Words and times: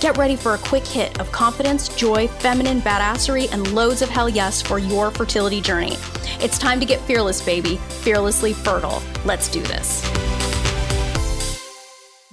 Get 0.00 0.16
ready 0.16 0.34
for 0.34 0.54
a 0.54 0.58
quick 0.58 0.86
hit 0.86 1.20
of 1.20 1.30
confidence, 1.30 1.90
joy, 1.90 2.26
feminine 2.26 2.80
badassery, 2.80 3.52
and 3.52 3.70
loads 3.74 4.00
of 4.00 4.08
hell 4.08 4.30
yes 4.30 4.62
for 4.62 4.78
your 4.78 5.10
fertility 5.10 5.60
journey. 5.60 5.98
It's 6.40 6.56
time 6.56 6.80
to 6.80 6.86
get 6.86 7.02
fearless, 7.02 7.44
baby, 7.44 7.76
fearlessly 8.00 8.54
fertile. 8.54 9.02
Let's 9.26 9.48
do 9.48 9.60
this. 9.60 10.02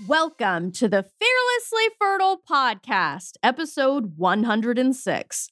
Welcome 0.07 0.71
to 0.71 0.87
the 0.87 1.03
Fearlessly 1.03 1.93
Fertile 1.99 2.41
Podcast, 2.49 3.31
episode 3.43 4.13
106 4.15 5.49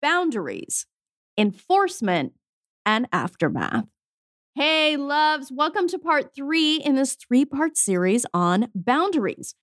Boundaries, 0.00 0.86
Enforcement, 1.36 2.34
and 2.86 3.08
Aftermath. 3.12 3.86
Hey, 4.54 4.96
loves, 4.96 5.50
welcome 5.50 5.88
to 5.88 5.98
part 5.98 6.36
three 6.36 6.76
in 6.76 6.94
this 6.94 7.16
three 7.16 7.44
part 7.44 7.76
series 7.76 8.26
on 8.32 8.68
boundaries. 8.76 9.56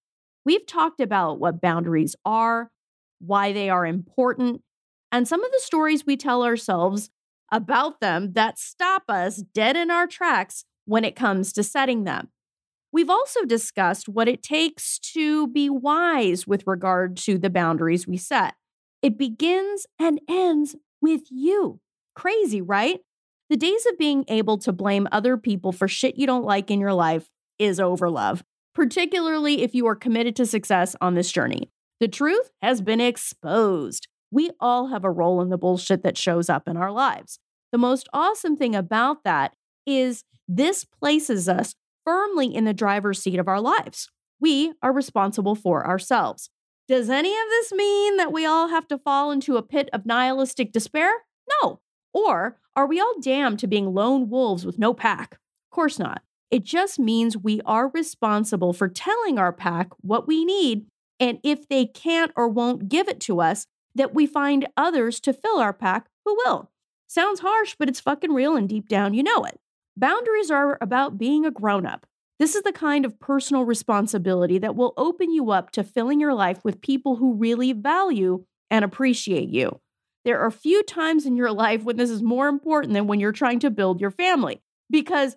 We've 0.49 0.66
talked 0.66 0.99
about 0.99 1.39
what 1.39 1.62
boundaries 1.62 2.16
are, 2.26 2.72
why 3.19 3.53
they 3.53 3.69
are 3.69 3.86
important, 3.86 4.64
and 5.11 5.28
some 5.28 5.44
of 5.44 5.52
the 5.52 5.59
stories 5.59 6.08
we 6.08 6.17
tell 6.17 6.44
ourselves 6.44 7.11
about 7.52 8.00
them 8.00 8.33
that 8.33 8.58
stop 8.58 9.03
us 9.09 9.44
dead 9.53 9.78
in 9.78 9.91
our 9.91 10.08
tracks 10.08 10.66
when 10.86 11.06
it 11.06 11.16
comes 11.16 11.53
to 11.53 11.61
setting 11.61 12.03
them. 12.03 12.30
We've 12.91 13.11
also 13.11 13.45
discussed 13.45 14.09
what 14.09 14.28
it 14.28 14.41
takes 14.41 14.97
to 15.14 15.45
be 15.50 15.69
wise 15.69 16.47
with 16.47 16.66
regard 16.66 17.16
to 17.17 17.38
the 17.38 17.52
boundaries 17.52 18.08
we 18.08 18.17
set. 18.17 18.56
It 19.03 19.19
begins 19.19 19.86
and 20.00 20.19
ends 20.28 20.75
with 21.00 21.25
you. 21.30 21.80
Crazy, 22.16 22.59
right? 22.59 23.02
The 23.52 23.56
days 23.56 23.86
of 23.86 24.00
being 24.00 24.25
able 24.28 24.58
to 24.58 24.73
blame 24.73 25.08
other 25.11 25.38
people 25.38 25.72
for 25.72 25.88
shit 25.88 26.17
you 26.17 26.25
don't 26.25 26.44
like 26.44 26.72
in 26.72 26.80
your 26.80 26.94
life 26.94 27.30
is 27.59 27.80
over, 27.80 28.09
love, 28.09 28.44
particularly 28.73 29.62
if 29.62 29.73
you 29.73 29.88
are 29.88 29.95
committed 29.95 30.36
to 30.38 30.45
success 30.45 30.95
on 31.02 31.16
this 31.16 31.31
journey. 31.31 31.70
The 32.00 32.08
truth 32.08 32.52
has 32.62 32.81
been 32.81 33.02
exposed. 33.02 34.08
We 34.31 34.52
all 34.59 34.88
have 34.88 35.03
a 35.03 35.12
role 35.12 35.42
in 35.42 35.50
the 35.50 35.58
bullshit 35.58 36.03
that 36.03 36.17
shows 36.17 36.50
up 36.50 36.67
in 36.67 36.78
our 36.78 36.92
lives. 36.92 37.40
The 37.72 37.78
most 37.78 38.08
awesome 38.14 38.56
thing 38.56 38.75
about 38.75 39.23
that 39.23 39.56
is 39.86 40.23
this 40.47 40.86
places 40.86 41.50
us 41.50 41.75
firmly 42.06 42.53
in 42.53 42.66
the 42.66 42.73
driver's 42.73 43.22
seat 43.22 43.40
of 43.40 43.47
our 43.47 43.62
lives. 43.62 44.09
We 44.40 44.73
are 44.81 44.94
responsible 44.94 45.56
for 45.56 45.86
ourselves. 45.86 46.50
Does 46.88 47.09
any 47.09 47.31
of 47.31 47.47
this 47.50 47.72
mean 47.72 48.17
that 48.17 48.31
we 48.31 48.45
all 48.45 48.70
have 48.70 48.88
to 48.88 48.97
fall 48.97 49.31
into 49.31 49.58
a 49.58 49.62
pit 49.62 49.90
of 49.94 50.06
nihilistic 50.06 50.72
despair? 50.72 51.12
No. 51.62 51.81
Or 52.14 52.58
are 52.75 52.88
we 52.88 53.00
all 53.00 53.14
damned 53.22 53.59
to 53.59 53.67
being 53.67 53.94
lone 53.94 54.30
wolves 54.30 54.66
with 54.66 54.80
no 54.80 54.94
pack? 54.94 55.34
Of 55.34 55.75
course 55.75 56.00
not. 56.00 56.23
It 56.52 56.64
just 56.64 57.00
means 57.00 57.38
we 57.38 57.61
are 57.66 57.89
responsible 57.89 58.73
for 58.73 58.88
telling 58.88 59.38
our 59.38 59.53
pack 59.53 59.89
what 60.02 60.28
we 60.28 60.45
need. 60.45 60.86
And 61.19 61.39
if 61.44 61.67
they 61.67 61.86
can't 61.86 62.31
or 62.36 62.47
won't 62.47 62.89
give 62.89 63.08
it 63.08 63.19
to 63.22 63.41
us, 63.41 63.67
that 63.95 64.16
we 64.16 64.25
find 64.25 64.67
others 64.78 65.19
to 65.22 65.33
fill 65.33 65.59
our 65.59 65.73
pack 65.73 66.08
who 66.25 66.36
will. 66.36 66.72
Sounds 67.07 67.40
harsh, 67.40 67.75
but 67.78 67.90
it's 67.90 68.00
fucking 68.00 68.31
real 68.31 68.56
and 68.56 68.69
deep 68.69 68.88
down 68.88 69.13
you 69.13 69.24
know 69.24 69.44
it. 69.44 69.59
Boundaries 69.97 70.50
are 70.50 70.78
about 70.79 71.18
being 71.18 71.46
a 71.46 71.51
grown 71.51 71.85
up. 71.85 72.06
This 72.40 72.56
is 72.56 72.63
the 72.63 72.72
kind 72.72 73.03
of 73.03 73.19
personal 73.19 73.66
responsibility 73.66 74.57
that 74.59 74.75
will 74.75 74.94
open 74.95 75.29
you 75.29 75.51
up 75.51 75.72
to 75.72 75.84
filling 75.84 76.22
your 76.22 76.34
life 76.34 76.63
with 76.63 76.81
people 76.81 77.18
who 77.18 77.34
really 77.34 77.74
value 77.74 78.45
and 78.72 78.85
appreciate 78.85 79.50
you. 79.50 79.81
There 80.24 80.40
are 80.40 80.51
few 80.51 80.84
times 80.84 81.25
in 81.25 81.35
your 81.35 81.51
life 81.51 81.84
when 81.84 81.97
this 81.97 82.09
is 82.09 82.22
more 82.22 82.47
important 82.47 82.94
than 82.94 83.07
when 83.07 83.19
you're 83.19 83.31
trying 83.31 83.59
to 83.59 83.69
build 83.69 84.00
your 84.00 84.12
family, 84.12 84.62
because 84.90 85.35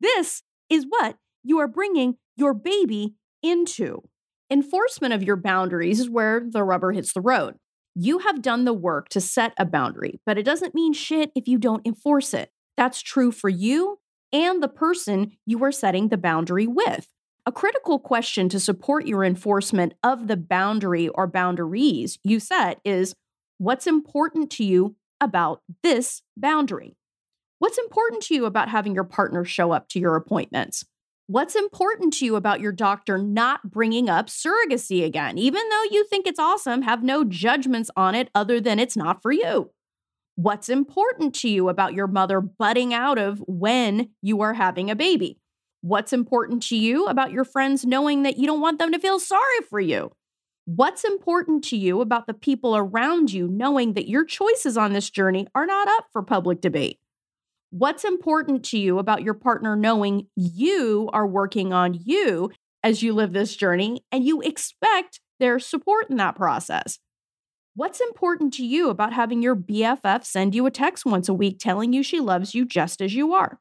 this 0.00 0.42
is 0.72 0.86
what 0.88 1.16
you 1.44 1.58
are 1.58 1.68
bringing 1.68 2.16
your 2.36 2.54
baby 2.54 3.14
into. 3.42 4.02
Enforcement 4.50 5.12
of 5.12 5.22
your 5.22 5.36
boundaries 5.36 6.00
is 6.00 6.08
where 6.08 6.42
the 6.48 6.64
rubber 6.64 6.92
hits 6.92 7.12
the 7.12 7.20
road. 7.20 7.56
You 7.94 8.20
have 8.20 8.40
done 8.40 8.64
the 8.64 8.72
work 8.72 9.10
to 9.10 9.20
set 9.20 9.52
a 9.58 9.66
boundary, 9.66 10.20
but 10.24 10.38
it 10.38 10.44
doesn't 10.44 10.74
mean 10.74 10.94
shit 10.94 11.30
if 11.36 11.46
you 11.46 11.58
don't 11.58 11.86
enforce 11.86 12.32
it. 12.32 12.50
That's 12.76 13.02
true 13.02 13.32
for 13.32 13.50
you 13.50 13.98
and 14.32 14.62
the 14.62 14.68
person 14.68 15.32
you 15.46 15.62
are 15.62 15.72
setting 15.72 16.08
the 16.08 16.16
boundary 16.16 16.66
with. 16.66 17.06
A 17.44 17.52
critical 17.52 17.98
question 17.98 18.48
to 18.48 18.60
support 18.60 19.06
your 19.06 19.24
enforcement 19.24 19.92
of 20.02 20.26
the 20.26 20.36
boundary 20.38 21.08
or 21.08 21.26
boundaries 21.26 22.18
you 22.24 22.40
set 22.40 22.80
is 22.82 23.14
what's 23.58 23.86
important 23.86 24.50
to 24.52 24.64
you 24.64 24.96
about 25.20 25.60
this 25.82 26.22
boundary? 26.36 26.96
What's 27.62 27.78
important 27.78 28.24
to 28.24 28.34
you 28.34 28.46
about 28.46 28.68
having 28.68 28.92
your 28.92 29.04
partner 29.04 29.44
show 29.44 29.70
up 29.70 29.88
to 29.90 30.00
your 30.00 30.16
appointments? 30.16 30.84
What's 31.28 31.54
important 31.54 32.12
to 32.14 32.24
you 32.24 32.34
about 32.34 32.58
your 32.58 32.72
doctor 32.72 33.18
not 33.18 33.70
bringing 33.70 34.10
up 34.10 34.26
surrogacy 34.26 35.04
again? 35.04 35.38
Even 35.38 35.62
though 35.70 35.84
you 35.92 36.04
think 36.04 36.26
it's 36.26 36.40
awesome, 36.40 36.82
have 36.82 37.04
no 37.04 37.22
judgments 37.22 37.88
on 37.94 38.16
it 38.16 38.30
other 38.34 38.60
than 38.60 38.80
it's 38.80 38.96
not 38.96 39.22
for 39.22 39.30
you. 39.30 39.70
What's 40.34 40.68
important 40.68 41.36
to 41.36 41.48
you 41.48 41.68
about 41.68 41.94
your 41.94 42.08
mother 42.08 42.40
butting 42.40 42.92
out 42.92 43.16
of 43.16 43.40
when 43.46 44.08
you 44.22 44.40
are 44.40 44.54
having 44.54 44.90
a 44.90 44.96
baby? 44.96 45.38
What's 45.82 46.12
important 46.12 46.64
to 46.64 46.76
you 46.76 47.06
about 47.06 47.30
your 47.30 47.44
friends 47.44 47.84
knowing 47.84 48.24
that 48.24 48.38
you 48.38 48.48
don't 48.48 48.60
want 48.60 48.80
them 48.80 48.90
to 48.90 48.98
feel 48.98 49.20
sorry 49.20 49.60
for 49.70 49.78
you? 49.78 50.10
What's 50.64 51.04
important 51.04 51.62
to 51.66 51.76
you 51.76 52.00
about 52.00 52.26
the 52.26 52.34
people 52.34 52.76
around 52.76 53.32
you 53.32 53.46
knowing 53.46 53.92
that 53.92 54.08
your 54.08 54.24
choices 54.24 54.76
on 54.76 54.94
this 54.94 55.10
journey 55.10 55.46
are 55.54 55.64
not 55.64 55.86
up 55.86 56.06
for 56.12 56.24
public 56.24 56.60
debate? 56.60 56.98
What's 57.74 58.04
important 58.04 58.66
to 58.66 58.78
you 58.78 58.98
about 58.98 59.22
your 59.22 59.32
partner 59.32 59.76
knowing 59.76 60.26
you 60.36 61.08
are 61.14 61.26
working 61.26 61.72
on 61.72 61.94
you 61.94 62.50
as 62.82 63.02
you 63.02 63.14
live 63.14 63.32
this 63.32 63.56
journey 63.56 64.04
and 64.12 64.22
you 64.22 64.42
expect 64.42 65.20
their 65.40 65.58
support 65.58 66.10
in 66.10 66.18
that 66.18 66.36
process? 66.36 66.98
What's 67.74 68.02
important 68.02 68.52
to 68.54 68.66
you 68.66 68.90
about 68.90 69.14
having 69.14 69.40
your 69.40 69.56
BFF 69.56 70.22
send 70.22 70.54
you 70.54 70.66
a 70.66 70.70
text 70.70 71.06
once 71.06 71.30
a 71.30 71.34
week 71.34 71.58
telling 71.58 71.94
you 71.94 72.02
she 72.02 72.20
loves 72.20 72.54
you 72.54 72.66
just 72.66 73.00
as 73.00 73.14
you 73.14 73.32
are? 73.32 73.58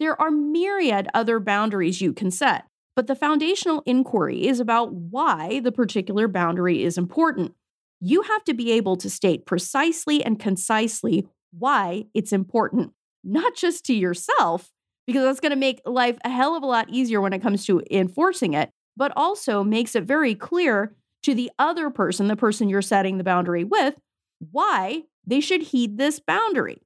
There 0.00 0.20
are 0.20 0.32
myriad 0.32 1.06
other 1.14 1.38
boundaries 1.38 2.00
you 2.00 2.12
can 2.12 2.32
set, 2.32 2.64
but 2.96 3.06
the 3.06 3.14
foundational 3.14 3.84
inquiry 3.86 4.48
is 4.48 4.58
about 4.58 4.92
why 4.92 5.60
the 5.60 5.70
particular 5.70 6.26
boundary 6.26 6.82
is 6.82 6.98
important. 6.98 7.54
You 8.00 8.22
have 8.22 8.42
to 8.42 8.54
be 8.54 8.72
able 8.72 8.96
to 8.96 9.08
state 9.08 9.46
precisely 9.46 10.24
and 10.24 10.40
concisely 10.40 11.28
why 11.56 12.06
it's 12.12 12.32
important, 12.32 12.92
not 13.24 13.54
just 13.54 13.84
to 13.86 13.94
yourself, 13.94 14.70
because 15.06 15.24
that's 15.24 15.40
going 15.40 15.50
to 15.50 15.56
make 15.56 15.80
life 15.84 16.18
a 16.24 16.30
hell 16.30 16.54
of 16.54 16.62
a 16.62 16.66
lot 16.66 16.88
easier 16.88 17.20
when 17.20 17.32
it 17.32 17.42
comes 17.42 17.66
to 17.66 17.82
enforcing 17.90 18.54
it, 18.54 18.70
but 18.96 19.12
also 19.16 19.64
makes 19.64 19.94
it 19.96 20.04
very 20.04 20.34
clear 20.34 20.94
to 21.22 21.34
the 21.34 21.50
other 21.58 21.90
person, 21.90 22.28
the 22.28 22.36
person 22.36 22.68
you're 22.68 22.82
setting 22.82 23.18
the 23.18 23.24
boundary 23.24 23.64
with, 23.64 23.94
why 24.50 25.02
they 25.26 25.40
should 25.40 25.62
heed 25.62 25.98
this 25.98 26.20
boundary. 26.20 26.82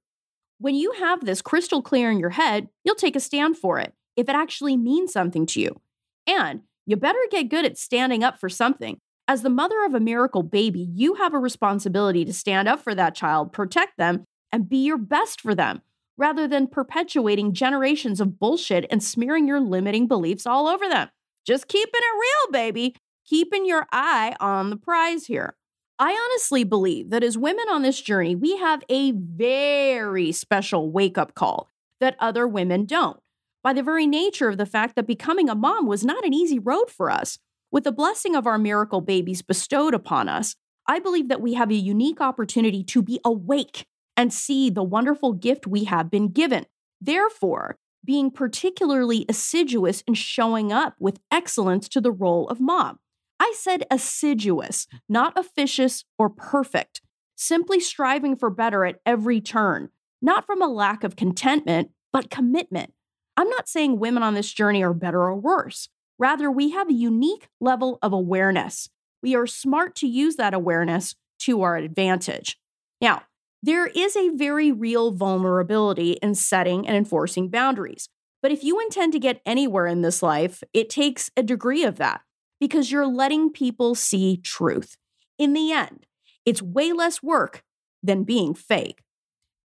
When 0.58 0.74
you 0.74 0.92
have 0.92 1.24
this 1.24 1.42
crystal 1.42 1.82
clear 1.82 2.10
in 2.10 2.18
your 2.18 2.30
head, 2.30 2.68
you'll 2.84 2.94
take 2.94 3.16
a 3.16 3.20
stand 3.20 3.56
for 3.58 3.78
it 3.78 3.92
if 4.16 4.28
it 4.28 4.34
actually 4.34 4.76
means 4.76 5.12
something 5.12 5.46
to 5.46 5.60
you. 5.60 5.80
And 6.26 6.62
you 6.86 6.96
better 6.96 7.18
get 7.30 7.48
good 7.48 7.64
at 7.64 7.78
standing 7.78 8.24
up 8.24 8.38
for 8.38 8.48
something. 8.48 8.98
As 9.28 9.42
the 9.42 9.50
mother 9.50 9.84
of 9.84 9.94
a 9.94 10.00
miracle 10.00 10.42
baby, 10.42 10.88
you 10.94 11.14
have 11.14 11.34
a 11.34 11.38
responsibility 11.38 12.24
to 12.24 12.32
stand 12.32 12.68
up 12.68 12.80
for 12.80 12.94
that 12.94 13.14
child, 13.14 13.52
protect 13.52 13.98
them, 13.98 14.24
and 14.52 14.68
be 14.68 14.78
your 14.78 14.98
best 14.98 15.40
for 15.40 15.54
them, 15.54 15.82
rather 16.18 16.48
than 16.48 16.66
perpetuating 16.66 17.52
generations 17.52 18.20
of 18.20 18.38
bullshit 18.38 18.86
and 18.90 19.02
smearing 19.02 19.46
your 19.46 19.60
limiting 19.60 20.06
beliefs 20.06 20.46
all 20.46 20.68
over 20.68 20.88
them. 20.88 21.08
Just 21.46 21.68
keeping 21.68 21.90
it 21.94 22.18
real, 22.18 22.52
baby 22.52 22.96
keeping 23.26 23.66
your 23.66 23.86
eye 23.92 24.34
on 24.40 24.70
the 24.70 24.76
prize 24.76 25.26
here. 25.26 25.56
I 25.98 26.12
honestly 26.12 26.64
believe 26.64 27.10
that 27.10 27.24
as 27.24 27.38
women 27.38 27.66
on 27.70 27.82
this 27.82 28.00
journey, 28.00 28.36
we 28.36 28.56
have 28.58 28.82
a 28.88 29.12
very 29.12 30.30
special 30.32 30.90
wake 30.90 31.18
up 31.18 31.34
call 31.34 31.68
that 32.00 32.16
other 32.20 32.46
women 32.46 32.84
don't. 32.84 33.18
By 33.62 33.72
the 33.72 33.82
very 33.82 34.06
nature 34.06 34.48
of 34.48 34.58
the 34.58 34.66
fact 34.66 34.94
that 34.94 35.06
becoming 35.06 35.48
a 35.48 35.54
mom 35.54 35.86
was 35.86 36.04
not 36.04 36.24
an 36.24 36.34
easy 36.34 36.58
road 36.58 36.90
for 36.90 37.10
us. 37.10 37.38
With 37.72 37.84
the 37.84 37.92
blessing 37.92 38.36
of 38.36 38.46
our 38.46 38.58
miracle 38.58 39.00
babies 39.00 39.42
bestowed 39.42 39.94
upon 39.94 40.28
us, 40.28 40.54
I 40.86 40.98
believe 40.98 41.28
that 41.28 41.40
we 41.40 41.54
have 41.54 41.70
a 41.70 41.74
unique 41.74 42.20
opportunity 42.20 42.84
to 42.84 43.02
be 43.02 43.18
awake 43.24 43.86
and 44.16 44.32
see 44.32 44.70
the 44.70 44.82
wonderful 44.82 45.32
gift 45.32 45.66
we 45.66 45.84
have 45.84 46.10
been 46.10 46.28
given. 46.28 46.66
Therefore, 47.00 47.78
being 48.04 48.30
particularly 48.30 49.26
assiduous 49.28 50.02
in 50.02 50.14
showing 50.14 50.72
up 50.72 50.94
with 50.98 51.20
excellence 51.30 51.88
to 51.88 52.00
the 52.00 52.12
role 52.12 52.48
of 52.48 52.60
mom. 52.60 52.98
I 53.38 53.52
said 53.56 53.84
assiduous, 53.90 54.86
not 55.08 55.36
officious 55.36 56.04
or 56.18 56.30
perfect, 56.30 57.02
simply 57.34 57.80
striving 57.80 58.36
for 58.36 58.48
better 58.48 58.84
at 58.86 59.00
every 59.04 59.40
turn, 59.40 59.90
not 60.22 60.46
from 60.46 60.62
a 60.62 60.68
lack 60.68 61.04
of 61.04 61.16
contentment, 61.16 61.90
but 62.12 62.30
commitment. 62.30 62.94
I'm 63.36 63.50
not 63.50 63.68
saying 63.68 63.98
women 63.98 64.22
on 64.22 64.34
this 64.34 64.52
journey 64.52 64.82
are 64.82 64.94
better 64.94 65.20
or 65.20 65.36
worse. 65.36 65.88
Rather, 66.18 66.50
we 66.50 66.70
have 66.70 66.88
a 66.88 66.94
unique 66.94 67.48
level 67.60 67.98
of 68.00 68.14
awareness. 68.14 68.88
We 69.22 69.34
are 69.34 69.46
smart 69.46 69.94
to 69.96 70.06
use 70.06 70.36
that 70.36 70.54
awareness 70.54 71.14
to 71.40 71.60
our 71.62 71.76
advantage. 71.76 72.56
Now, 73.02 73.22
there 73.66 73.88
is 73.88 74.16
a 74.16 74.28
very 74.28 74.70
real 74.70 75.10
vulnerability 75.10 76.12
in 76.22 76.36
setting 76.36 76.86
and 76.86 76.96
enforcing 76.96 77.48
boundaries. 77.48 78.08
But 78.40 78.52
if 78.52 78.62
you 78.62 78.78
intend 78.78 79.12
to 79.14 79.18
get 79.18 79.42
anywhere 79.44 79.88
in 79.88 80.02
this 80.02 80.22
life, 80.22 80.62
it 80.72 80.88
takes 80.88 81.32
a 81.36 81.42
degree 81.42 81.82
of 81.82 81.96
that 81.96 82.20
because 82.60 82.92
you're 82.92 83.08
letting 83.08 83.50
people 83.50 83.96
see 83.96 84.36
truth. 84.36 84.96
In 85.36 85.52
the 85.52 85.72
end, 85.72 86.06
it's 86.44 86.62
way 86.62 86.92
less 86.92 87.24
work 87.24 87.64
than 88.04 88.22
being 88.22 88.54
fake. 88.54 89.02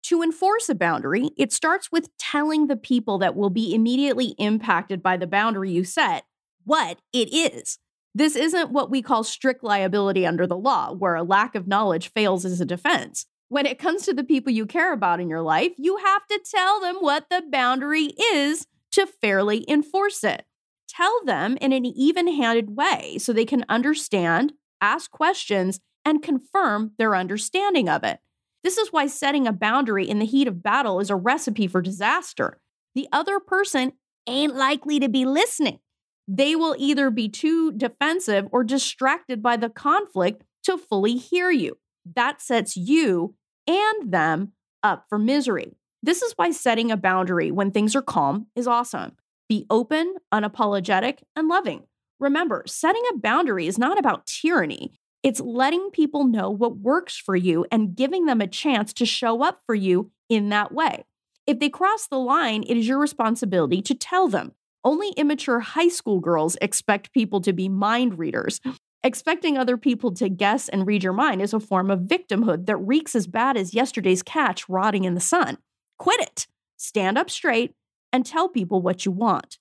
To 0.03 0.21
enforce 0.21 0.67
a 0.67 0.75
boundary, 0.75 1.29
it 1.37 1.53
starts 1.53 1.89
with 1.89 2.09
telling 2.17 2.67
the 2.67 2.75
people 2.75 3.17
that 3.19 3.33
will 3.33 3.49
be 3.49 3.73
immediately 3.73 4.35
impacted 4.37 5.01
by 5.01 5.15
the 5.15 5.25
boundary 5.25 5.71
you 5.71 5.85
set 5.85 6.25
what 6.65 6.99
it 7.13 7.33
is. 7.33 7.79
This 8.13 8.35
isn't 8.35 8.71
what 8.71 8.91
we 8.91 9.01
call 9.01 9.23
strict 9.23 9.63
liability 9.63 10.25
under 10.25 10.45
the 10.45 10.57
law, 10.57 10.91
where 10.91 11.15
a 11.15 11.23
lack 11.23 11.55
of 11.55 11.65
knowledge 11.65 12.11
fails 12.11 12.43
as 12.43 12.59
a 12.59 12.65
defense. 12.65 13.25
When 13.47 13.65
it 13.65 13.79
comes 13.79 14.03
to 14.03 14.13
the 14.13 14.23
people 14.23 14.51
you 14.51 14.65
care 14.65 14.91
about 14.91 15.19
in 15.19 15.29
your 15.29 15.41
life, 15.41 15.73
you 15.77 15.97
have 15.97 16.25
to 16.27 16.39
tell 16.43 16.79
them 16.81 16.95
what 16.99 17.29
the 17.29 17.43
boundary 17.49 18.13
is 18.33 18.67
to 18.93 19.05
fairly 19.05 19.69
enforce 19.69 20.23
it. 20.23 20.45
Tell 20.87 21.23
them 21.25 21.57
in 21.61 21.71
an 21.71 21.85
even 21.85 22.27
handed 22.27 22.75
way 22.75 23.17
so 23.19 23.33
they 23.33 23.45
can 23.45 23.65
understand, 23.69 24.53
ask 24.81 25.11
questions, 25.11 25.79
and 26.03 26.23
confirm 26.23 26.91
their 26.97 27.15
understanding 27.15 27.89
of 27.89 28.03
it. 28.03 28.19
This 28.63 28.77
is 28.77 28.91
why 28.91 29.07
setting 29.07 29.45
a 29.45 29.53
boundary 29.53 30.09
in 30.09 30.19
the 30.19 30.25
heat 30.25 30.47
of 30.47 30.63
battle 30.63 30.99
is 30.99 31.09
a 31.09 31.15
recipe 31.15 31.67
for 31.67 31.81
disaster. 31.81 32.59
The 32.95 33.07
other 33.11 33.39
person 33.39 33.93
ain't 34.27 34.55
likely 34.55 34.99
to 34.99 35.09
be 35.09 35.25
listening. 35.25 35.79
They 36.27 36.55
will 36.55 36.75
either 36.79 37.11
be 37.11 37.29
too 37.29 37.71
defensive 37.73 38.47
or 38.51 38.63
distracted 38.63 39.43
by 39.43 39.57
the 39.57 39.69
conflict 39.69 40.43
to 40.63 40.77
fully 40.77 41.17
hear 41.17 41.51
you. 41.51 41.77
That 42.13 42.41
sets 42.41 42.77
you 42.77 43.35
and 43.67 44.11
them 44.11 44.53
up 44.83 45.05
for 45.09 45.17
misery. 45.17 45.75
This 46.03 46.21
is 46.21 46.33
why 46.35 46.51
setting 46.51 46.91
a 46.91 46.97
boundary 46.97 47.49
when 47.51 47.71
things 47.71 47.95
are 47.95 48.01
calm 48.01 48.47
is 48.55 48.67
awesome. 48.67 49.13
Be 49.49 49.65
open, 49.69 50.15
unapologetic, 50.33 51.19
and 51.35 51.47
loving. 51.47 51.83
Remember, 52.19 52.63
setting 52.67 53.03
a 53.11 53.17
boundary 53.17 53.67
is 53.67 53.77
not 53.77 53.97
about 53.97 54.25
tyranny. 54.25 54.91
It's 55.23 55.41
letting 55.41 55.89
people 55.91 56.25
know 56.25 56.51
what 56.51 56.77
works 56.77 57.17
for 57.17 57.35
you 57.35 57.65
and 57.71 57.95
giving 57.95 58.25
them 58.25 58.41
a 58.41 58.47
chance 58.47 58.93
to 58.93 59.05
show 59.05 59.43
up 59.43 59.61
for 59.65 59.73
you 59.73 60.11
in 60.29 60.49
that 60.49 60.71
way. 60.71 61.05
If 61.47 61.59
they 61.59 61.69
cross 61.69 62.07
the 62.07 62.19
line, 62.19 62.63
it 62.67 62.77
is 62.77 62.87
your 62.87 62.99
responsibility 62.99 63.81
to 63.83 63.95
tell 63.95 64.27
them. 64.27 64.53
Only 64.83 65.09
immature 65.17 65.61
high 65.61 65.87
school 65.87 66.19
girls 66.19 66.57
expect 66.61 67.11
people 67.11 67.41
to 67.41 67.53
be 67.53 67.67
mind 67.67 68.19
readers. 68.19 68.61
Expecting 69.05 69.55
other 69.55 69.77
people 69.77 70.11
to 70.15 70.27
guess 70.29 70.67
and 70.67 70.87
read 70.87 71.03
your 71.03 71.13
mind 71.13 71.39
is 71.39 71.53
a 71.53 71.59
form 71.59 71.91
of 71.91 71.99
victimhood 71.99 72.65
that 72.65 72.77
reeks 72.77 73.13
as 73.13 73.27
bad 73.27 73.55
as 73.55 73.71
yesterday's 73.71 74.23
catch 74.23 74.67
rotting 74.67 75.03
in 75.03 75.13
the 75.13 75.19
sun. 75.19 75.59
Quit 75.99 76.19
it. 76.21 76.47
Stand 76.75 77.15
up 77.15 77.29
straight 77.29 77.75
and 78.11 78.25
tell 78.25 78.49
people 78.49 78.81
what 78.81 79.05
you 79.05 79.11
want. 79.11 79.59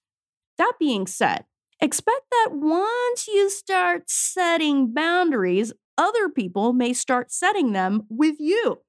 That 0.57 0.73
being 0.81 1.07
said, 1.07 1.45
expect 1.79 2.23
that 2.31 2.53
once 2.53 3.29
you 3.29 3.51
start 3.51 4.05
setting 4.09 4.95
boundaries, 4.95 5.75
other 5.99 6.31
people 6.31 6.73
may 6.73 6.95
start 6.95 7.31
setting 7.31 7.73
them 7.73 8.05
with 8.09 8.37
you. 8.39 8.81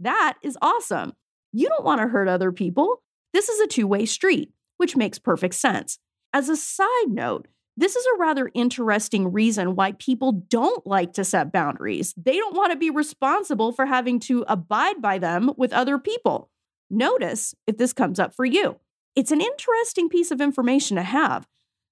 That 0.00 0.38
is 0.42 0.58
awesome. 0.60 1.12
You 1.52 1.68
don't 1.68 1.84
want 1.84 2.00
to 2.00 2.08
hurt 2.08 2.26
other 2.26 2.50
people. 2.50 3.04
This 3.32 3.48
is 3.48 3.60
a 3.60 3.68
two 3.68 3.86
way 3.86 4.06
street, 4.06 4.50
which 4.76 4.96
makes 4.96 5.20
perfect 5.20 5.54
sense. 5.54 6.00
As 6.32 6.48
a 6.48 6.56
side 6.56 7.06
note, 7.06 7.46
this 7.80 7.96
is 7.96 8.04
a 8.06 8.18
rather 8.18 8.50
interesting 8.54 9.32
reason 9.32 9.74
why 9.74 9.92
people 9.92 10.32
don't 10.32 10.86
like 10.86 11.14
to 11.14 11.24
set 11.24 11.52
boundaries. 11.52 12.14
They 12.16 12.36
don't 12.36 12.54
want 12.54 12.72
to 12.72 12.78
be 12.78 12.90
responsible 12.90 13.72
for 13.72 13.86
having 13.86 14.20
to 14.20 14.44
abide 14.48 15.00
by 15.00 15.18
them 15.18 15.52
with 15.56 15.72
other 15.72 15.98
people. 15.98 16.50
Notice 16.90 17.54
if 17.66 17.78
this 17.78 17.92
comes 17.92 18.18
up 18.18 18.34
for 18.34 18.44
you. 18.44 18.76
It's 19.16 19.32
an 19.32 19.40
interesting 19.40 20.08
piece 20.08 20.30
of 20.30 20.40
information 20.40 20.96
to 20.96 21.02
have. 21.02 21.46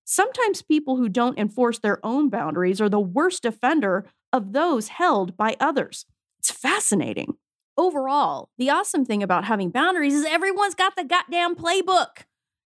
Sometimes 0.04 0.62
people 0.62 0.96
who 0.96 1.08
don't 1.08 1.38
enforce 1.38 1.78
their 1.78 2.04
own 2.04 2.28
boundaries 2.28 2.80
are 2.80 2.88
the 2.88 3.00
worst 3.00 3.44
offender 3.44 4.06
of 4.32 4.52
those 4.52 4.88
held 4.88 5.36
by 5.36 5.56
others. 5.60 6.06
It's 6.38 6.50
fascinating. 6.50 7.34
Overall, 7.76 8.50
the 8.58 8.70
awesome 8.70 9.04
thing 9.04 9.22
about 9.22 9.44
having 9.44 9.70
boundaries 9.70 10.14
is 10.14 10.24
everyone's 10.24 10.74
got 10.74 10.96
the 10.96 11.04
goddamn 11.04 11.54
playbook. 11.54 12.24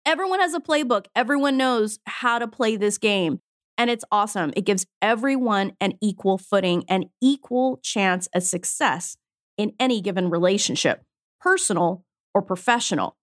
Everyone 0.06 0.41
has 0.41 0.53
a 0.53 0.61
playbook. 0.61 1.06
Everyone 1.17 1.56
knows 1.56 1.99
how 2.06 2.39
to 2.39 2.47
play 2.47 2.77
this 2.77 2.99
game. 2.99 3.41
And 3.79 3.89
it's 3.89 4.05
awesome. 4.12 4.53
It 4.55 4.67
gives 4.67 4.87
everyone 5.01 5.73
an 5.81 5.95
equal 6.03 6.39
footing 6.39 6.85
and 6.89 7.06
equal 7.23 7.79
chance 7.83 8.29
at 8.35 8.45
success 8.45 9.17
in 9.56 9.73
any 9.81 10.01
given 10.01 10.31
relationship, 10.31 11.03
personal 11.41 12.05
or 12.35 12.43
professional. 12.43 13.17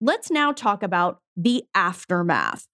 Let's 0.00 0.30
now 0.30 0.52
talk 0.52 0.82
about 0.82 1.18
the 1.36 1.64
aftermath. 1.74 2.66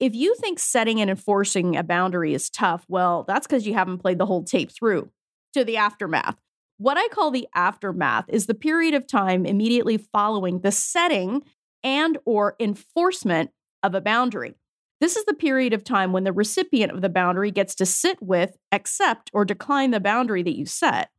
If 0.00 0.14
you 0.14 0.34
think 0.36 0.58
setting 0.58 1.00
and 1.00 1.10
enforcing 1.10 1.76
a 1.76 1.82
boundary 1.82 2.32
is 2.32 2.48
tough, 2.48 2.84
well, 2.88 3.24
that's 3.26 3.46
because 3.46 3.66
you 3.66 3.74
haven't 3.74 3.98
played 3.98 4.18
the 4.18 4.26
whole 4.26 4.44
tape 4.44 4.70
through 4.72 5.10
to 5.54 5.64
the 5.64 5.76
aftermath. 5.76 6.36
What 6.78 6.96
I 6.96 7.08
call 7.08 7.32
the 7.32 7.48
aftermath 7.54 8.26
is 8.28 8.46
the 8.46 8.54
period 8.54 8.94
of 8.94 9.06
time 9.06 9.44
immediately 9.44 9.98
following 9.98 10.60
the 10.60 10.70
setting 10.70 11.42
and 11.82 12.18
or 12.24 12.56
enforcement 12.60 13.50
of 13.82 13.94
a 13.94 14.00
boundary. 14.00 14.54
This 15.00 15.16
is 15.16 15.24
the 15.24 15.34
period 15.34 15.72
of 15.72 15.84
time 15.84 16.12
when 16.12 16.24
the 16.24 16.32
recipient 16.32 16.92
of 16.92 17.02
the 17.02 17.08
boundary 17.08 17.50
gets 17.50 17.74
to 17.76 17.86
sit 17.86 18.20
with, 18.20 18.56
accept, 18.72 19.30
or 19.32 19.44
decline 19.44 19.92
the 19.92 20.00
boundary 20.00 20.42
that 20.42 20.56
you 20.56 20.66
set. 20.66 21.10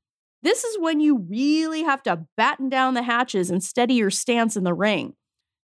This 0.44 0.64
is 0.64 0.78
when 0.80 1.00
you 1.00 1.26
really 1.30 1.84
have 1.84 2.04
to 2.04 2.26
batten 2.36 2.70
down 2.70 2.94
the 2.94 3.04
hatches 3.04 3.50
and 3.50 3.64
steady 3.64 3.96
your 3.96 4.10
stance 4.10 4.56
in 4.56 4.64
the 4.64 4.74
ring. 4.74 5.14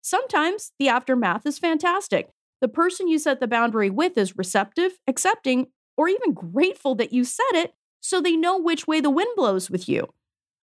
Sometimes 0.03 0.73
the 0.79 0.89
aftermath 0.89 1.47
is 1.47 1.59
fantastic. 1.59 2.31
The 2.61 2.69
person 2.69 3.09
you 3.09 3.19
set 3.19 3.41
the 3.41 3.47
boundary 3.47 3.91
with 3.91 4.17
is 4.17 4.37
receptive, 4.37 4.93
accepting, 5.07 5.69
or 5.97 6.09
even 6.09 6.33
grateful 6.33 6.95
that 6.97 7.13
you 7.13 7.25
set 7.25 7.55
it 7.55 7.75
so 8.01 8.21
they 8.21 8.37
know 8.37 8.59
which 8.59 8.87
way 8.87 9.01
the 9.01 9.11
wind 9.11 9.31
blows 9.37 9.71
with 9.71 9.89
you. 9.89 10.09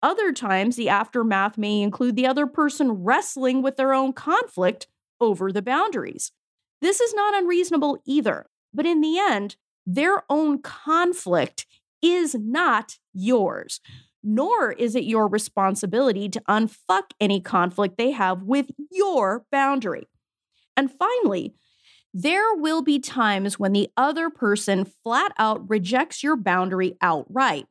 Other 0.06 0.32
times, 0.32 0.76
the 0.76 0.88
aftermath 0.88 1.58
may 1.58 1.82
include 1.82 2.14
the 2.14 2.28
other 2.28 2.46
person 2.46 3.02
wrestling 3.02 3.60
with 3.60 3.76
their 3.76 3.92
own 3.92 4.12
conflict 4.12 4.86
over 5.20 5.50
the 5.50 5.62
boundaries. 5.62 6.30
This 6.80 7.00
is 7.00 7.12
not 7.12 7.34
unreasonable 7.34 7.98
either, 8.06 8.46
but 8.72 8.86
in 8.86 9.00
the 9.00 9.18
end, 9.18 9.56
their 9.84 10.22
own 10.30 10.62
conflict 10.62 11.66
is 12.00 12.36
not 12.36 12.98
yours 13.12 13.80
nor 14.28 14.72
is 14.72 14.96
it 14.96 15.04
your 15.04 15.28
responsibility 15.28 16.28
to 16.28 16.40
unfuck 16.48 17.12
any 17.20 17.40
conflict 17.40 17.96
they 17.96 18.10
have 18.10 18.42
with 18.42 18.72
your 18.90 19.44
boundary. 19.52 20.08
And 20.76 20.90
finally, 20.90 21.54
there 22.12 22.52
will 22.56 22.82
be 22.82 22.98
times 22.98 23.60
when 23.60 23.72
the 23.72 23.88
other 23.96 24.28
person 24.28 24.84
flat 24.84 25.32
out 25.38 25.70
rejects 25.70 26.24
your 26.24 26.34
boundary 26.34 26.96
outright 27.00 27.66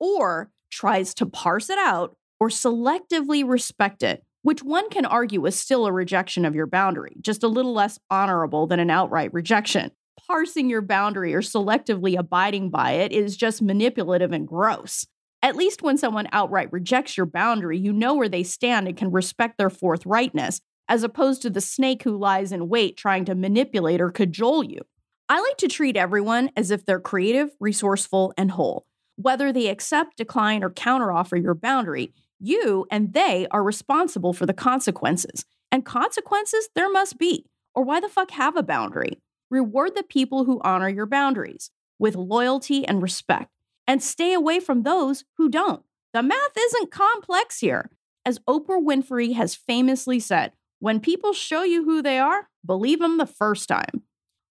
or 0.00 0.50
tries 0.72 1.14
to 1.14 1.26
parse 1.26 1.70
it 1.70 1.78
out 1.78 2.16
or 2.40 2.48
selectively 2.48 3.48
respect 3.48 4.02
it, 4.02 4.24
which 4.42 4.62
one 4.62 4.90
can 4.90 5.06
argue 5.06 5.46
is 5.46 5.54
still 5.54 5.86
a 5.86 5.92
rejection 5.92 6.44
of 6.44 6.56
your 6.56 6.66
boundary, 6.66 7.14
just 7.20 7.44
a 7.44 7.48
little 7.48 7.72
less 7.72 7.98
honorable 8.10 8.66
than 8.66 8.80
an 8.80 8.90
outright 8.90 9.32
rejection. 9.32 9.92
Parsing 10.26 10.68
your 10.68 10.82
boundary 10.82 11.34
or 11.34 11.40
selectively 11.40 12.18
abiding 12.18 12.70
by 12.70 12.92
it 12.92 13.12
is 13.12 13.36
just 13.36 13.62
manipulative 13.62 14.32
and 14.32 14.48
gross. 14.48 15.06
At 15.42 15.56
least 15.56 15.82
when 15.82 15.98
someone 15.98 16.28
outright 16.32 16.72
rejects 16.72 17.16
your 17.16 17.26
boundary, 17.26 17.78
you 17.78 17.92
know 17.92 18.14
where 18.14 18.28
they 18.28 18.42
stand 18.42 18.88
and 18.88 18.96
can 18.96 19.10
respect 19.10 19.58
their 19.58 19.70
forthrightness, 19.70 20.60
as 20.88 21.02
opposed 21.02 21.42
to 21.42 21.50
the 21.50 21.60
snake 21.60 22.02
who 22.02 22.16
lies 22.16 22.52
in 22.52 22.68
wait 22.68 22.96
trying 22.96 23.24
to 23.24 23.34
manipulate 23.34 24.00
or 24.00 24.10
cajole 24.10 24.64
you. 24.64 24.80
I 25.28 25.40
like 25.40 25.56
to 25.58 25.68
treat 25.68 25.96
everyone 25.96 26.50
as 26.56 26.70
if 26.70 26.84
they're 26.84 27.00
creative, 27.00 27.50
resourceful, 27.58 28.34
and 28.36 28.50
whole. 28.50 28.86
Whether 29.16 29.52
they 29.52 29.68
accept, 29.68 30.16
decline, 30.16 30.64
or 30.64 30.70
counteroffer 30.70 31.40
your 31.40 31.54
boundary, 31.54 32.12
you 32.38 32.86
and 32.90 33.12
they 33.12 33.46
are 33.50 33.62
responsible 33.62 34.32
for 34.32 34.46
the 34.46 34.54
consequences. 34.54 35.44
And 35.70 35.84
consequences 35.84 36.68
there 36.74 36.90
must 36.90 37.18
be, 37.18 37.46
or 37.74 37.84
why 37.84 38.00
the 38.00 38.08
fuck 38.08 38.32
have 38.32 38.56
a 38.56 38.62
boundary? 38.62 39.20
Reward 39.50 39.94
the 39.94 40.02
people 40.02 40.44
who 40.44 40.60
honor 40.64 40.88
your 40.88 41.06
boundaries 41.06 41.70
with 41.98 42.16
loyalty 42.16 42.86
and 42.86 43.02
respect 43.02 43.50
and 43.86 44.02
stay 44.02 44.32
away 44.32 44.60
from 44.60 44.82
those 44.82 45.24
who 45.36 45.48
don't. 45.48 45.82
The 46.12 46.22
math 46.22 46.56
isn't 46.58 46.90
complex 46.90 47.60
here. 47.60 47.90
As 48.24 48.38
Oprah 48.40 48.82
Winfrey 48.82 49.34
has 49.34 49.54
famously 49.54 50.20
said, 50.20 50.52
When 50.78 51.00
people 51.00 51.32
show 51.32 51.62
you 51.62 51.84
who 51.84 52.02
they 52.02 52.18
are, 52.18 52.48
believe 52.64 53.00
them 53.00 53.18
the 53.18 53.26
first 53.26 53.68
time. 53.68 54.02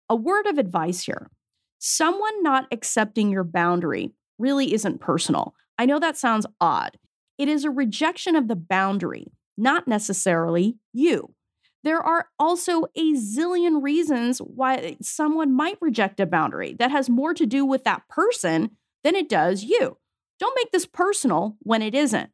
A 0.09 0.17
word 0.17 0.47
of 0.47 0.59
advice 0.59 1.05
here 1.05 1.31
someone 1.79 2.43
not 2.43 2.67
accepting 2.73 3.31
your 3.31 3.45
boundary 3.45 4.11
really 4.39 4.73
isn't 4.73 5.01
personal. 5.01 5.55
I 5.79 5.87
know 5.87 5.99
that 5.99 6.17
sounds 6.17 6.47
odd. 6.61 6.99
It 7.39 7.49
is 7.49 7.65
a 7.65 7.71
rejection 7.71 8.37
of 8.37 8.49
the 8.49 8.57
boundary, 8.57 9.33
not 9.57 9.89
necessarily 9.89 10.77
you. 10.93 11.35
There 11.83 12.01
are 12.01 12.29
also 12.39 12.85
a 12.97 13.13
zillion 13.13 13.83
reasons 13.83 14.39
why 14.39 14.97
someone 15.03 15.55
might 15.55 15.77
reject 15.81 16.19
a 16.19 16.27
boundary 16.27 16.75
that 16.79 16.91
has 16.91 17.11
more 17.11 17.35
to 17.35 17.45
do 17.45 17.65
with 17.67 17.85
that 17.85 18.09
person 18.09 18.71
than 19.03 19.15
it 19.15 19.29
does 19.29 19.65
you. 19.65 19.99
Don't 20.41 20.57
make 20.57 20.73
this 20.73 20.87
personal 20.87 21.57
when 21.61 21.83
it 21.83 21.95
isn't. 21.95 22.31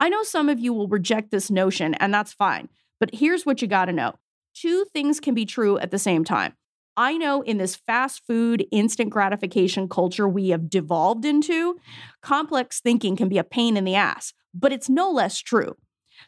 I 0.00 0.08
know 0.08 0.22
some 0.22 0.48
of 0.48 0.58
you 0.58 0.72
will 0.72 0.88
reject 0.88 1.30
this 1.30 1.50
notion, 1.50 1.94
and 1.94 2.12
that's 2.12 2.32
fine. 2.32 2.68
But 3.00 3.14
here's 3.14 3.46
what 3.46 3.62
you 3.62 3.68
got 3.68 3.86
to 3.86 3.92
know 3.92 4.14
two 4.54 4.84
things 4.92 5.20
can 5.20 5.34
be 5.34 5.46
true 5.46 5.78
at 5.78 5.90
the 5.90 5.98
same 5.98 6.24
time. 6.24 6.54
I 6.98 7.16
know 7.16 7.42
in 7.42 7.58
this 7.58 7.76
fast 7.76 8.26
food, 8.26 8.66
instant 8.72 9.10
gratification 9.10 9.88
culture 9.88 10.28
we 10.28 10.48
have 10.48 10.68
devolved 10.68 11.24
into, 11.24 11.78
complex 12.22 12.80
thinking 12.80 13.14
can 13.14 13.28
be 13.28 13.38
a 13.38 13.44
pain 13.44 13.76
in 13.76 13.84
the 13.84 13.94
ass, 13.94 14.34
but 14.52 14.72
it's 14.72 14.88
no 14.88 15.08
less 15.08 15.38
true. 15.38 15.76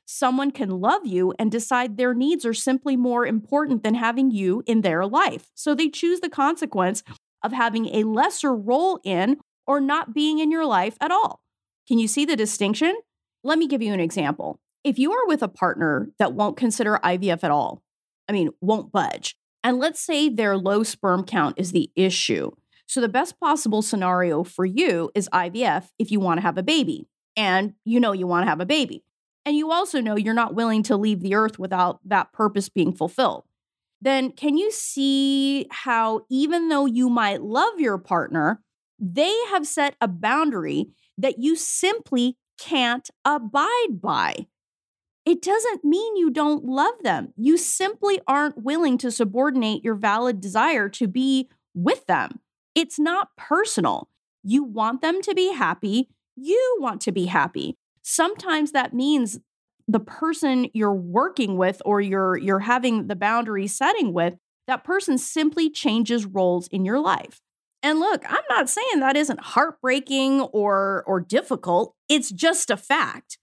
Someone 0.06 0.52
can 0.52 0.70
love 0.80 1.04
you 1.04 1.34
and 1.40 1.50
decide 1.50 1.96
their 1.96 2.14
needs 2.14 2.46
are 2.46 2.54
simply 2.54 2.96
more 2.96 3.26
important 3.26 3.82
than 3.82 3.94
having 3.96 4.30
you 4.30 4.62
in 4.64 4.82
their 4.82 5.04
life. 5.06 5.50
So 5.56 5.74
they 5.74 5.88
choose 5.88 6.20
the 6.20 6.28
consequence 6.28 7.02
of 7.42 7.50
having 7.50 7.86
a 7.86 8.04
lesser 8.04 8.54
role 8.54 9.00
in 9.02 9.38
or 9.66 9.80
not 9.80 10.14
being 10.14 10.38
in 10.38 10.52
your 10.52 10.66
life 10.66 10.96
at 11.00 11.10
all. 11.10 11.40
Can 11.88 11.98
you 11.98 12.06
see 12.06 12.24
the 12.24 12.36
distinction? 12.36 12.96
Let 13.42 13.58
me 13.58 13.66
give 13.66 13.82
you 13.82 13.92
an 13.92 13.98
example. 13.98 14.60
If 14.84 15.00
you 15.00 15.10
are 15.10 15.26
with 15.26 15.42
a 15.42 15.48
partner 15.48 16.10
that 16.20 16.32
won't 16.32 16.56
consider 16.56 17.00
IVF 17.02 17.42
at 17.42 17.50
all, 17.50 17.82
I 18.28 18.32
mean, 18.32 18.50
won't 18.60 18.92
budge, 18.92 19.34
and 19.62 19.78
let's 19.78 20.00
say 20.00 20.28
their 20.28 20.56
low 20.56 20.82
sperm 20.82 21.24
count 21.24 21.58
is 21.58 21.72
the 21.72 21.90
issue. 21.96 22.50
So, 22.86 23.00
the 23.00 23.08
best 23.08 23.38
possible 23.38 23.82
scenario 23.82 24.42
for 24.42 24.64
you 24.64 25.10
is 25.14 25.28
IVF 25.32 25.90
if 25.98 26.10
you 26.10 26.18
want 26.18 26.38
to 26.38 26.42
have 26.42 26.58
a 26.58 26.62
baby, 26.62 27.08
and 27.36 27.74
you 27.84 28.00
know 28.00 28.12
you 28.12 28.26
want 28.26 28.44
to 28.44 28.50
have 28.50 28.60
a 28.60 28.66
baby. 28.66 29.04
And 29.46 29.56
you 29.56 29.70
also 29.70 30.00
know 30.00 30.16
you're 30.16 30.34
not 30.34 30.54
willing 30.54 30.82
to 30.84 30.96
leave 30.96 31.20
the 31.20 31.34
earth 31.34 31.58
without 31.58 32.00
that 32.04 32.32
purpose 32.32 32.68
being 32.68 32.92
fulfilled. 32.92 33.44
Then, 34.02 34.32
can 34.32 34.56
you 34.56 34.70
see 34.70 35.66
how, 35.70 36.22
even 36.30 36.68
though 36.68 36.86
you 36.86 37.10
might 37.10 37.42
love 37.42 37.78
your 37.78 37.98
partner, 37.98 38.60
they 38.98 39.34
have 39.50 39.66
set 39.66 39.94
a 40.00 40.08
boundary 40.08 40.86
that 41.18 41.38
you 41.38 41.54
simply 41.54 42.36
can't 42.58 43.08
abide 43.24 44.00
by? 44.00 44.46
It 45.30 45.42
doesn't 45.42 45.84
mean 45.84 46.16
you 46.16 46.28
don't 46.28 46.64
love 46.64 47.04
them. 47.04 47.32
You 47.36 47.56
simply 47.56 48.20
aren't 48.26 48.64
willing 48.64 48.98
to 48.98 49.12
subordinate 49.12 49.84
your 49.84 49.94
valid 49.94 50.40
desire 50.40 50.88
to 50.88 51.06
be 51.06 51.48
with 51.72 52.04
them. 52.06 52.40
It's 52.74 52.98
not 52.98 53.36
personal. 53.36 54.08
You 54.42 54.64
want 54.64 55.02
them 55.02 55.22
to 55.22 55.32
be 55.32 55.52
happy. 55.52 56.08
You 56.34 56.78
want 56.80 57.00
to 57.02 57.12
be 57.12 57.26
happy. 57.26 57.76
Sometimes 58.02 58.72
that 58.72 58.92
means 58.92 59.38
the 59.86 60.00
person 60.00 60.66
you're 60.74 60.92
working 60.92 61.56
with 61.56 61.80
or 61.84 62.00
you're 62.00 62.36
you're 62.36 62.58
having 62.58 63.06
the 63.06 63.14
boundary 63.14 63.68
setting 63.68 64.12
with, 64.12 64.34
that 64.66 64.82
person 64.82 65.16
simply 65.16 65.70
changes 65.70 66.26
roles 66.26 66.66
in 66.72 66.84
your 66.84 66.98
life. 66.98 67.40
And 67.84 68.00
look, 68.00 68.24
I'm 68.28 68.42
not 68.50 68.68
saying 68.68 68.98
that 68.98 69.16
isn't 69.16 69.40
heartbreaking 69.40 70.40
or 70.40 71.04
or 71.06 71.20
difficult. 71.20 71.94
It's 72.08 72.32
just 72.32 72.68
a 72.68 72.76
fact. 72.76 73.38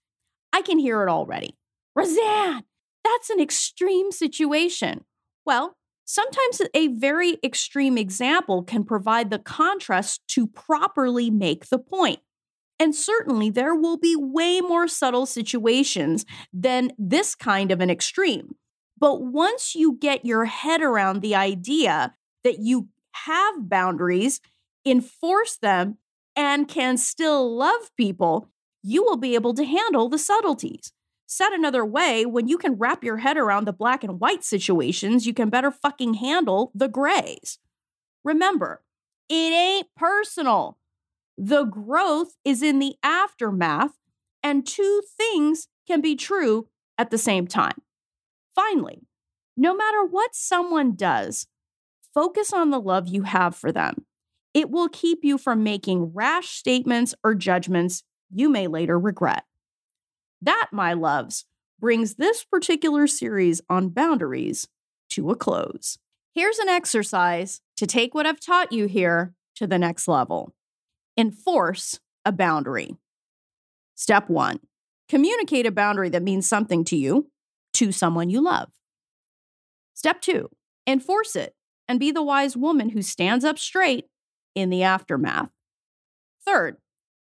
I 0.52 0.60
can 0.60 0.78
hear 0.78 1.02
it 1.02 1.08
already. 1.08 1.57
Roseanne, 1.98 2.62
that's 3.02 3.28
an 3.28 3.40
extreme 3.40 4.12
situation. 4.12 5.04
Well, 5.44 5.76
sometimes 6.04 6.62
a 6.72 6.88
very 6.88 7.38
extreme 7.42 7.98
example 7.98 8.62
can 8.62 8.84
provide 8.84 9.30
the 9.30 9.40
contrast 9.40 10.20
to 10.28 10.46
properly 10.46 11.28
make 11.28 11.68
the 11.68 11.78
point. 11.78 12.20
And 12.78 12.94
certainly 12.94 13.50
there 13.50 13.74
will 13.74 13.96
be 13.96 14.14
way 14.16 14.60
more 14.60 14.86
subtle 14.86 15.26
situations 15.26 16.24
than 16.52 16.92
this 16.96 17.34
kind 17.34 17.72
of 17.72 17.80
an 17.80 17.90
extreme. 17.90 18.54
But 18.96 19.22
once 19.22 19.74
you 19.74 19.98
get 20.00 20.24
your 20.24 20.44
head 20.44 20.80
around 20.80 21.20
the 21.20 21.34
idea 21.34 22.14
that 22.44 22.60
you 22.60 22.88
have 23.12 23.68
boundaries, 23.68 24.40
enforce 24.86 25.56
them, 25.56 25.98
and 26.36 26.68
can 26.68 26.96
still 26.96 27.56
love 27.56 27.90
people, 27.96 28.50
you 28.84 29.02
will 29.02 29.16
be 29.16 29.34
able 29.34 29.54
to 29.54 29.64
handle 29.64 30.08
the 30.08 30.18
subtleties. 30.18 30.92
Said 31.30 31.52
another 31.52 31.84
way, 31.84 32.24
when 32.24 32.48
you 32.48 32.56
can 32.56 32.78
wrap 32.78 33.04
your 33.04 33.18
head 33.18 33.36
around 33.36 33.66
the 33.66 33.72
black 33.72 34.02
and 34.02 34.18
white 34.18 34.42
situations, 34.42 35.26
you 35.26 35.34
can 35.34 35.50
better 35.50 35.70
fucking 35.70 36.14
handle 36.14 36.72
the 36.74 36.88
grays. 36.88 37.58
Remember, 38.24 38.82
it 39.28 39.34
ain't 39.34 39.88
personal. 39.94 40.78
The 41.36 41.64
growth 41.64 42.34
is 42.46 42.62
in 42.62 42.78
the 42.78 42.94
aftermath, 43.02 43.92
and 44.42 44.66
two 44.66 45.02
things 45.18 45.68
can 45.86 46.00
be 46.00 46.16
true 46.16 46.68
at 46.96 47.10
the 47.10 47.18
same 47.18 47.46
time. 47.46 47.76
Finally, 48.54 49.02
no 49.54 49.76
matter 49.76 50.02
what 50.06 50.34
someone 50.34 50.96
does, 50.96 51.46
focus 52.14 52.54
on 52.54 52.70
the 52.70 52.80
love 52.80 53.06
you 53.06 53.24
have 53.24 53.54
for 53.54 53.70
them. 53.70 54.06
It 54.54 54.70
will 54.70 54.88
keep 54.88 55.18
you 55.22 55.36
from 55.36 55.62
making 55.62 56.12
rash 56.14 56.48
statements 56.48 57.14
or 57.22 57.34
judgments 57.34 58.02
you 58.30 58.48
may 58.48 58.66
later 58.66 58.98
regret. 58.98 59.44
That, 60.42 60.68
my 60.72 60.92
loves, 60.92 61.44
brings 61.80 62.14
this 62.14 62.44
particular 62.44 63.06
series 63.06 63.60
on 63.68 63.88
boundaries 63.90 64.68
to 65.10 65.30
a 65.30 65.36
close. 65.36 65.98
Here's 66.34 66.58
an 66.58 66.68
exercise 66.68 67.60
to 67.76 67.86
take 67.86 68.14
what 68.14 68.26
I've 68.26 68.40
taught 68.40 68.72
you 68.72 68.86
here 68.86 69.34
to 69.56 69.66
the 69.66 69.78
next 69.78 70.06
level. 70.06 70.54
Enforce 71.16 71.98
a 72.24 72.32
boundary. 72.32 72.96
Step 73.94 74.28
one 74.28 74.60
communicate 75.08 75.66
a 75.66 75.72
boundary 75.72 76.10
that 76.10 76.22
means 76.22 76.46
something 76.46 76.84
to 76.84 76.96
you 76.96 77.30
to 77.72 77.90
someone 77.90 78.30
you 78.30 78.42
love. 78.42 78.68
Step 79.94 80.20
two 80.20 80.50
enforce 80.86 81.36
it 81.36 81.54
and 81.86 81.98
be 81.98 82.10
the 82.10 82.22
wise 82.22 82.56
woman 82.56 82.90
who 82.90 83.02
stands 83.02 83.44
up 83.44 83.58
straight 83.58 84.06
in 84.54 84.70
the 84.70 84.82
aftermath. 84.82 85.50
Third, 86.44 86.76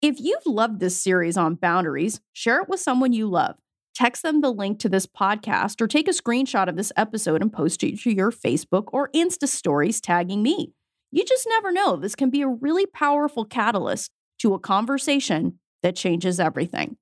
if 0.07 0.21
you've 0.21 0.45
loved 0.45 0.79
this 0.79 0.99
series 0.99 1.35
on 1.35 1.55
boundaries, 1.55 2.21
share 2.31 2.61
it 2.61 2.69
with 2.69 2.79
someone 2.79 3.11
you 3.11 3.27
love. 3.27 3.57
Text 3.93 4.23
them 4.23 4.39
the 4.39 4.53
link 4.53 4.79
to 4.79 4.89
this 4.89 5.05
podcast 5.05 5.81
or 5.81 5.87
take 5.87 6.07
a 6.07 6.11
screenshot 6.11 6.69
of 6.69 6.77
this 6.77 6.93
episode 6.95 7.41
and 7.41 7.51
post 7.51 7.83
it 7.83 7.99
to 7.99 8.11
your 8.11 8.31
Facebook 8.31 8.85
or 8.93 9.09
Insta 9.09 9.47
stories 9.47 9.99
tagging 9.99 10.41
me. 10.41 10.71
You 11.11 11.25
just 11.25 11.45
never 11.49 11.73
know. 11.73 11.97
This 11.97 12.15
can 12.15 12.29
be 12.29 12.41
a 12.41 12.47
really 12.47 12.85
powerful 12.85 13.43
catalyst 13.43 14.11
to 14.39 14.53
a 14.53 14.59
conversation 14.59 15.59
that 15.83 15.95
changes 15.95 16.39
everything. 16.39 16.95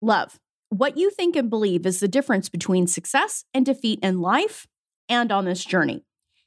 Love. 0.00 0.38
What 0.68 0.96
you 0.96 1.10
think 1.10 1.34
and 1.34 1.50
believe 1.50 1.84
is 1.84 1.98
the 1.98 2.08
difference 2.08 2.48
between 2.48 2.86
success 2.86 3.44
and 3.54 3.66
defeat 3.66 3.98
in 4.02 4.20
life 4.20 4.66
and 5.08 5.32
on 5.32 5.46
this 5.46 5.64
journey. 5.64 6.04